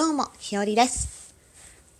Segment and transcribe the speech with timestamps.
[0.00, 1.34] どうも、ひよりです。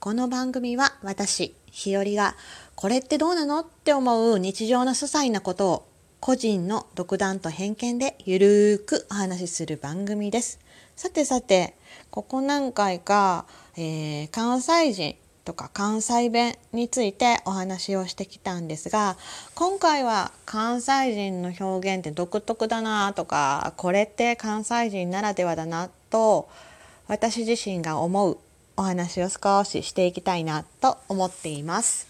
[0.00, 2.34] この番組は私、ひよりが、
[2.74, 5.88] これってどうなのって思う日常の些細なことを、
[6.20, 10.60] 個人の独断と偏見でゆるーくお話しする番組です。
[10.94, 11.74] さてさて、
[12.10, 13.46] ここ何回か、
[13.78, 15.16] えー関西人
[15.46, 19.16] とか関西弁についてお話をしてきたんですが、
[19.54, 26.50] 今回は関西人の表現って独特だなとか、これって関西人ならではだなと、
[27.08, 28.38] 私自身が思う
[28.76, 32.06] お話を少ししていきたいなと思っています。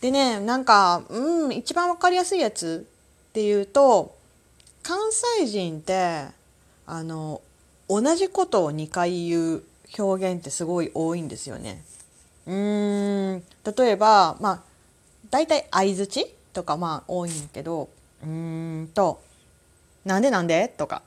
[0.00, 2.86] でね、なんか、うん、一番わかりやすいやつ
[3.30, 4.16] っていうと、
[4.82, 4.98] 関
[5.38, 6.26] 西人って、
[6.86, 7.40] あの、
[7.88, 9.62] 同じことを2回言う
[9.98, 11.84] 表現ってすごい多いんですよね。
[12.46, 13.42] うーん、
[13.76, 14.62] 例えば、まあ、
[15.30, 17.88] 大体相づちとかまあ多いんやけど、
[18.22, 19.20] うーんと、
[20.04, 20.68] なんでなんで？
[20.68, 21.02] とか。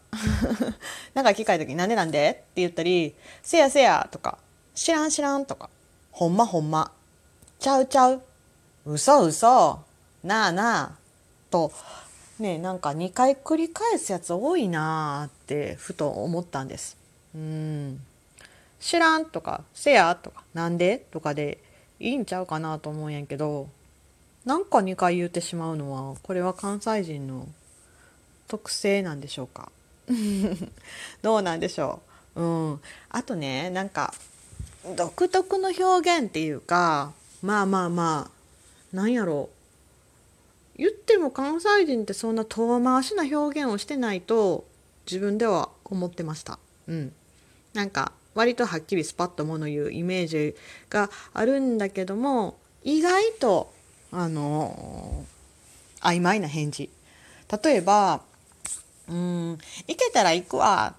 [1.14, 2.32] なんか聞かれた時になんでなんで？
[2.32, 3.14] って言ったり、
[3.44, 4.38] せやせやとか、
[4.74, 5.70] 知らん知らんとか、
[6.12, 6.92] ほんまほんま、
[7.60, 8.22] ちゃうちゃう、
[8.86, 9.80] 嘘嘘、
[10.24, 10.92] なあなあ、
[11.50, 11.72] と、
[12.40, 16.98] ね、なんか2回繰り返すやつ多いなあってふと思ったんです。
[17.34, 18.02] うん。
[18.80, 21.60] 知らんとか、せやとか、なんでとかで
[22.00, 23.68] いいんちゃうかなと思うんやけど、
[24.46, 27.48] なんか2回言ってしまうのは、これは関西人の
[28.48, 29.72] 特性なんでしょうか？
[31.22, 32.02] どうなんでしょ
[32.36, 32.42] う？
[32.42, 32.82] うん。
[33.10, 34.14] あとねなんか
[34.96, 39.56] 独特の表現っていうかまあまあまあなんやろう。
[40.78, 44.66] 言っても関西人ってそんな遠回しな表現をしてないと
[45.06, 46.60] 自分では思ってました。
[46.88, 47.14] うん。
[47.74, 50.56] なんか割とはっきりスパッと物言うイメージ
[50.90, 53.74] があるんだけども意外と
[54.12, 55.26] あの
[56.02, 56.90] 曖昧な返事。
[57.64, 58.22] 例えば
[59.08, 60.96] 「うん行けたら行くわ」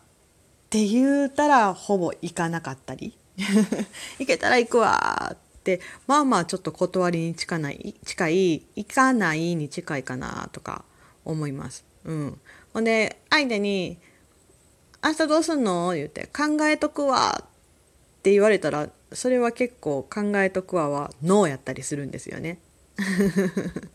[0.67, 3.17] って言うたらほぼ行かなかったり
[4.19, 10.84] 「行けたら行くわ」ってまあまあちょっと断りに近ない近い行かないに近いかなとか
[11.25, 11.84] 思います。
[12.05, 12.41] うん、
[12.72, 13.99] ほんで相手に
[15.05, 17.47] 「明日どうすんの?」言って「考えとくわ」っ
[18.22, 22.59] て言われたらそれは結構「考えとくわ」はノーやったりするんですよね。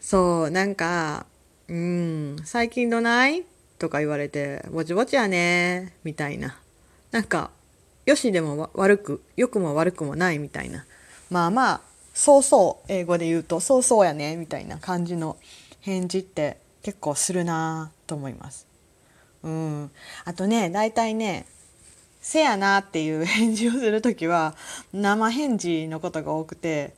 [0.00, 1.26] そう、なんか、
[1.68, 3.44] うん、最近どない？
[3.78, 6.58] とか言われて、ぼちぼちやねみたいな。
[7.10, 7.50] なんか、
[8.04, 10.86] よしでも悪く、良くも悪くもないみたいな。
[11.28, 11.80] まあまあ、
[12.14, 15.36] そうそう、英語で言うと、そうそうやねみたいな感じの
[15.80, 18.66] 返事って結構するなと思います。
[19.42, 19.90] うん。
[20.24, 21.46] あとね、大体ね、
[22.20, 24.54] せやなっていう返事をするときは、
[24.92, 26.94] 生返事のことが多くて、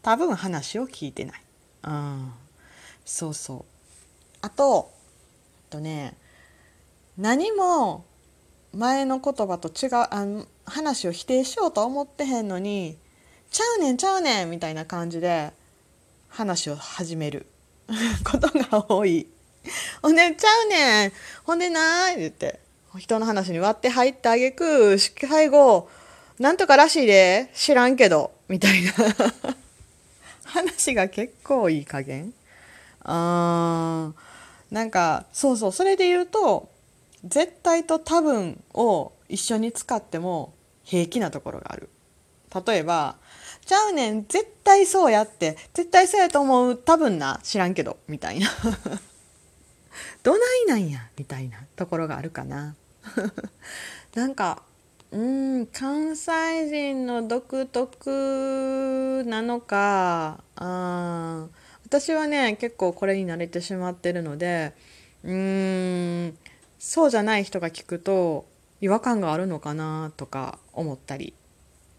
[0.00, 1.42] 多分話を聞いてない。
[1.84, 2.32] うん。
[3.04, 3.71] そうそう。
[4.42, 4.92] あと、
[5.70, 6.16] あとね、
[7.16, 8.04] 何も
[8.74, 12.98] 前の言葉と違う、あの話を否定しようと思ってへんのに、
[13.50, 15.52] ちゃうねんちゃうねんみたいな感じで
[16.28, 17.46] 話を始める
[18.24, 19.28] ことが多い。
[20.02, 21.12] ほんで、ちゃうねん
[21.44, 22.58] ほんでなー言って、
[22.98, 25.88] 人の話に割って入ってあげく、最後、
[26.40, 28.92] なんとからしいで、知らんけど、みたいな。
[30.44, 32.34] 話が結構いい加減
[33.04, 34.31] あー
[34.72, 36.70] なんかそうそうそれで言うと
[37.24, 41.90] 絶対と多分を一緒に使っても平気なところがある。
[42.66, 43.16] 例えば
[43.64, 48.48] 「ちゃうねん絶対そうやって絶対そうやと思う多分な知らんけど」みたいな。
[50.22, 52.74] どないなんやみたいなところがあるかな。
[54.14, 54.62] なんか
[55.10, 61.46] うん関西人の独特なのかあ
[61.92, 64.72] 私はね結構これに慣れてしまってるので
[65.24, 66.38] うーん
[66.78, 68.46] そうじゃない人が聞くと
[68.80, 71.34] 違和感があるのかなとか思ったり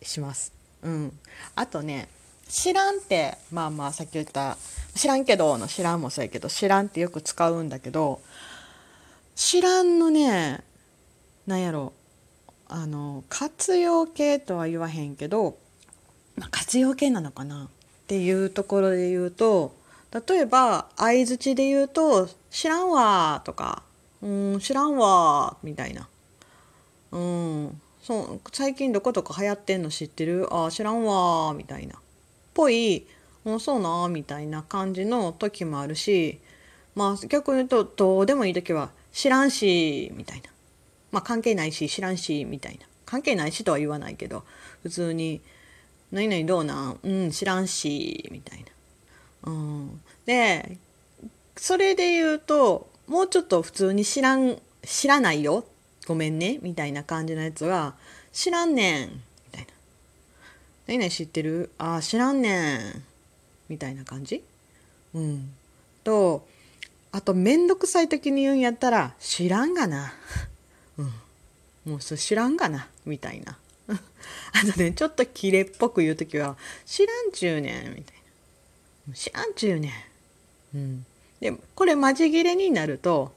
[0.02, 0.52] します。
[0.82, 1.14] うん、
[1.54, 2.10] あとね
[2.50, 4.58] 知らんってまあまあさっき言った
[4.96, 8.20] 知らんけどの知らんもそうやけど知らんってよく使うんだけど
[9.36, 10.64] 知らんのね
[11.46, 11.94] なんやろ
[12.68, 15.56] あの活用形とは言わへんけど、
[16.36, 17.68] まあ、活用形なのかなっ
[18.08, 19.83] ていうところで言うと
[20.14, 23.82] 例えば相づちで言うと「知らんわ」とか
[24.22, 26.08] 「うん知らんわ」みたいな
[27.12, 30.48] 「うんそう最近どことか流行ってんの知ってる？
[30.52, 31.96] あ知らんわ」みたいな。
[32.54, 33.08] ぽい
[33.44, 36.40] も「うそうな」みたいな感じの時もあるし
[36.94, 40.50] まあ逆に言うとどうでもいい時は「知らんし」みたいな。
[41.12, 42.86] まあ関係ないし知らんしみたいな。
[43.06, 44.44] 関係ないしとは言わないけど
[44.84, 45.42] 普通に
[46.12, 47.00] 「何々どうなん？
[47.02, 48.66] うん知らんし」みたいな。
[49.44, 50.78] うん、で
[51.56, 55.66] それで言うともうちょっと普通に知らん知らないよ。
[56.06, 56.60] ごめんね。
[56.62, 57.96] みたいな感じのやつは
[58.32, 59.10] 知らんねん。
[59.10, 59.16] み
[59.52, 59.68] たいな。
[60.88, 61.72] 何々知ってる？
[61.78, 63.04] あ知らんねん。
[63.70, 64.44] みたいな感じ？
[65.14, 65.54] うん。
[66.04, 66.46] と
[67.12, 70.14] あと面倒くさい時に言うんやったら知らんがな。
[70.98, 71.14] うん。
[71.86, 72.90] もうそれ知らんがな。
[73.06, 73.58] みたいな。
[73.88, 73.96] あ
[74.74, 77.96] とねちょっとキレっぽく言う時は知らんちゅうねん。
[77.96, 78.23] みたいな。
[79.14, 79.94] 知らんちゅうね
[80.74, 80.78] ん。
[80.78, 81.06] うん。
[81.40, 83.34] でこれマジ切れになると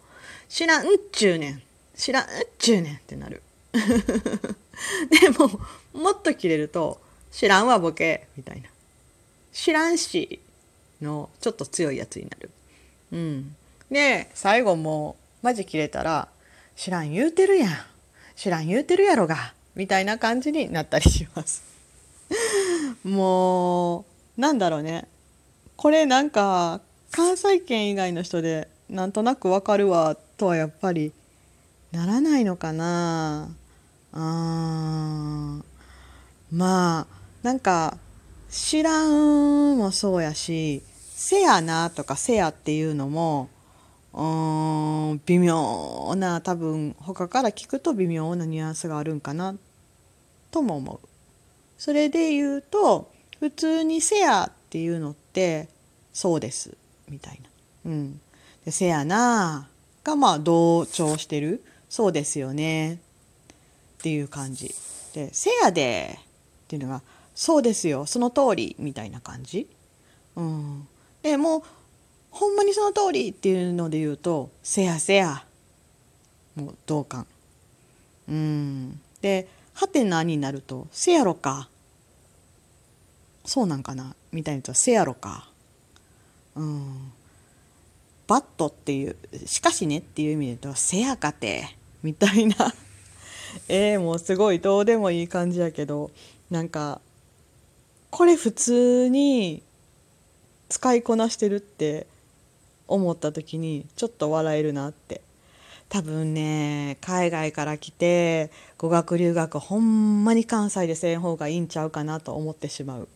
[0.48, 1.62] 知らんちゅうねん。
[1.96, 2.26] 知らん
[2.58, 3.42] ちゅうねんってなる。
[3.72, 5.60] でも
[5.92, 7.00] もっと切れると
[7.32, 8.68] 知らんわボケみたいな。
[9.52, 10.40] 知らんし
[11.00, 12.50] のちょっと強いやつになる。
[13.12, 13.56] うん。
[13.90, 16.28] で最後もうマジ切れたら
[16.76, 17.72] 知らん言うてるやん。
[18.36, 21.62] 知らん言うてるやろがみたいな感じになったりします。
[23.02, 25.08] もうなんだろうね
[25.76, 26.80] これなんか
[27.10, 31.12] 関西圏以外の人でなんとなくわかるわとはやっぱり
[31.92, 33.48] ならないのかな
[34.12, 35.60] あ
[36.50, 37.06] まあ
[37.42, 37.98] なんか
[38.50, 40.82] 知らんもそうやし
[41.14, 43.50] せやなとかせやっていうのも
[44.14, 49.56] うん微妙な多分他から聞くと微妙なニュアンスがあるんかな
[50.50, 51.08] とも思う。
[51.76, 55.25] それで言うと普通に「せや」っていうのって
[56.12, 56.76] 「そうです」
[57.08, 57.50] みたいな。
[57.90, 58.20] うん、
[58.64, 59.68] でせやな
[60.02, 62.98] がまあ同調してる「そうですよね」っ
[64.02, 64.74] ていう感じ。
[65.12, 66.18] で「せやで」
[66.64, 67.02] っていうのが
[67.34, 69.68] 「そうですよその通り」みたいな感じ。
[70.36, 70.88] うん、
[71.22, 71.62] でもう
[72.30, 75.44] ほんまにその通りっていうので言うと「せやせや」
[76.56, 77.26] もう同感。
[78.28, 81.68] うん、で「はてな」になると「せやろか」
[83.46, 85.48] そうなんかなみたいなと「せやろか」
[86.56, 87.12] うん
[88.26, 89.16] 「バット」っていう
[89.46, 92.74] 「しかしね」っていう意味で言うと「せやかて」みたいな。
[93.68, 96.10] えー、もうすごいどうでもいい感じやけど
[96.50, 97.00] なんか
[98.10, 99.62] これ普通に
[100.68, 102.06] 使いこなしてるって
[102.86, 105.22] 思った時にちょっと笑えるなって。
[105.88, 113.08] 多分ね海外から来て語学留学ほんまに関西でせん方がいいんちゃうかなと思ってしまう。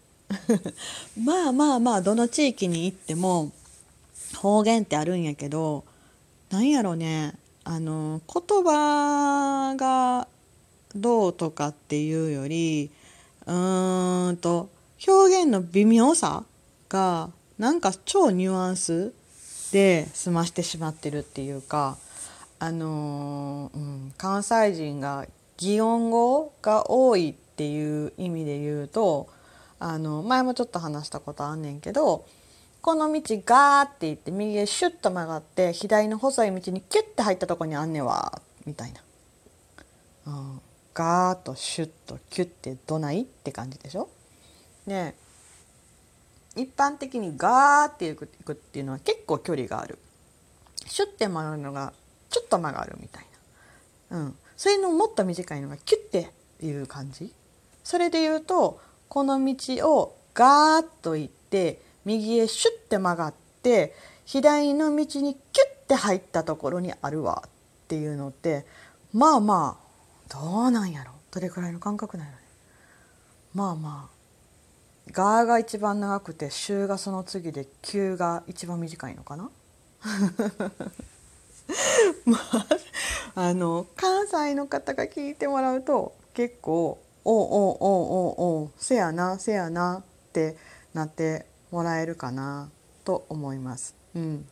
[1.22, 3.52] まあまあまあどの地域に行っても
[4.36, 5.84] 方言ってあるんやけど
[6.50, 7.34] なんやろね
[7.64, 10.28] あの言葉が
[10.94, 12.90] どうとかっていうより
[13.46, 14.70] うーんと
[15.06, 16.44] 表現の微妙さ
[16.88, 19.12] がなんか超ニュアンス
[19.72, 21.96] で済ましてしまってるっていうか
[22.62, 25.26] あのうん、関西人が
[25.56, 29.28] 擬音語が多いっていう意味で言うと
[29.80, 32.26] あの前もちょっと話したことあんねんけど
[32.82, 39.00] この道ガーって行って右へシュッと曲がって左の細い道にキュッて入ったとこにあんねんわみたいな、
[40.26, 40.60] うん、
[40.94, 44.08] ガーッとシュッとキュッてどないって感じでしょ？
[44.86, 45.16] ね
[46.56, 49.98] 一般的にガーっていくいくっていうのは結構距離がある。
[50.86, 51.92] シュッて曲がるのが
[52.28, 53.26] ちょっと曲がるみたい
[54.10, 56.30] な、うん、それのもっと短いのがキュッて
[56.62, 57.32] いう感じ。
[57.84, 58.80] それで言うと
[59.10, 63.92] この道をガーッと行って右へシュッて曲がって
[64.24, 67.50] 左の道にキュッて入ったところにあるわっ
[67.88, 68.64] ていうのって
[69.12, 69.86] まあまあ
[70.32, 71.10] どうなんやろ？
[71.32, 72.44] どれくらいの感覚なんやろね？
[73.52, 74.14] まあまあ
[75.10, 79.50] ガーが一番長くて週がその次で急が一番短いのかな？
[82.24, 82.66] まあ
[83.34, 90.56] あの関西の方が聞いてもらうと結構「おうおうおうおうおうせやなせやな」って
[90.94, 92.70] なってもらえるかな
[93.04, 93.94] と思います。
[94.14, 94.46] うん、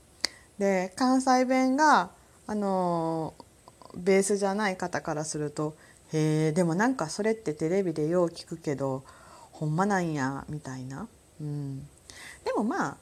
[0.59, 2.11] で関西弁が
[2.47, 3.35] あの
[3.97, 5.77] ベースじゃない方からすると
[6.13, 9.05] 「へえでもなんかそれってテレビでよう聞くけど
[9.53, 11.09] ほんまなんや」みたいな。
[11.41, 11.81] うん、
[12.45, 12.97] でもまあ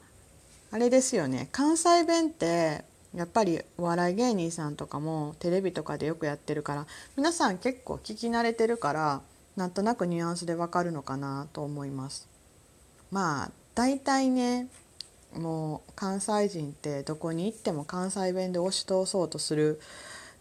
[0.71, 2.83] あれですよね関西弁って
[3.15, 9.21] やっぱりお笑い芸人さんとかもテレビとかでよくやってるから皆さん結構聞き慣れてるから
[9.57, 12.29] なんとなくニュアンスでわかるのかなと思います。
[13.11, 14.67] まあ大体ね
[15.35, 19.81] もう関西人ってどこに行っても関西弁で押し通そうとする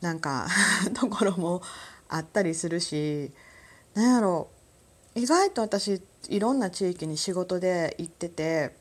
[0.00, 0.46] なんか
[0.94, 1.62] ところも
[2.08, 3.32] あったりするし
[3.94, 4.48] なんやろ
[5.14, 8.76] 意外と私いろんな地域に仕事で行ってて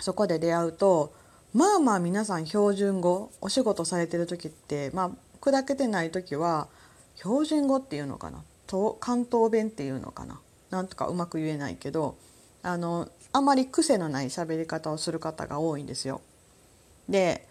[0.00, 1.12] そこで出会うと
[1.54, 6.68] まあまあ皆さん標準語お仕事されてる時ってまあ砕けてない時は
[7.16, 8.42] 標準語っていうのかな
[8.72, 10.40] と関東弁っていうのかな？
[10.70, 12.16] なんとかうまく言えないけど
[12.62, 16.22] あのあまり癖のない喋り方をする方が多いんですよ。
[17.06, 17.46] で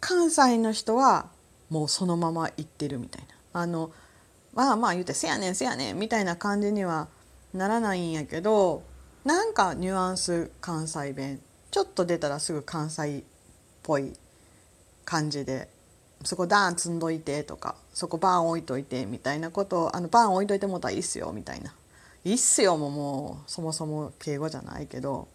[0.00, 1.30] 関西の人は
[1.70, 3.60] もうそのまま言ってるみたいな。
[3.60, 3.92] あの
[4.54, 7.06] まあまあ言うて「せやねんせやねん」みたいな感じには
[7.54, 8.82] ならないんやけど
[9.24, 11.40] なんかニュアンス関西弁。
[11.70, 13.22] ちょっと出たらすぐ関西っ
[13.82, 14.14] ぽい
[15.04, 15.68] 感じで
[16.24, 21.74] そこダーン積んどいてとかそこバーン置いといてみたいなことをあのバーン置いといてもたらいいっすよみたいな。
[22.24, 25.28] いいっすよももうそもそも敬語じゃないけど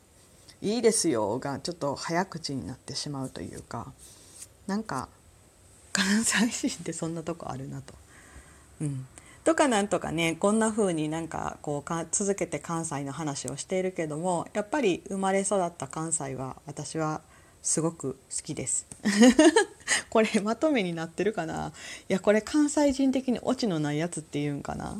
[0.61, 3.93] いいですよがちょっと早口になってしまうというか
[4.67, 5.07] なんか
[5.93, 7.93] 関西人ってそんなとこあるなと。
[8.81, 9.07] うん。
[9.43, 17.21] とかなんとかねこんな風になんかこうか続けて関西の話をしているけどもやっぱり生まれ育った関西は私は
[17.63, 18.85] すごく好きです。
[20.09, 21.71] これまとめになってるかな？
[22.09, 24.97] いやこれ関西人的にオチのないやつっていうんかな？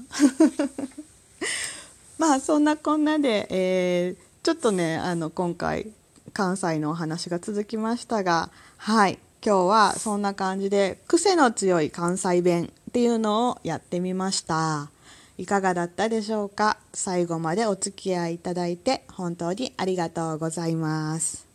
[2.17, 5.88] まあそんなこんなで、えー、ちょっとねあの今回
[6.33, 14.89] 関西のお話が続きましたがはい今日はそんな感じで癖の強い関西弁っていうのをやってみました。
[15.38, 16.77] いかがだったでしょうか？
[16.93, 21.48] 最後までお付き合いいただいて本当にありがとうございます。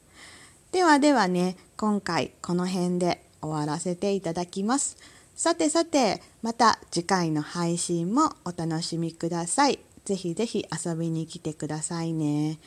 [0.73, 3.26] ではではね今回この辺で。
[3.47, 4.97] 終わらせていただきます。
[5.35, 9.79] さてさてまた次回の配信もお楽しみください。
[10.05, 12.59] ぜひぜひ遊びに来てくださいね。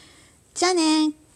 [0.54, 1.29] じゃあね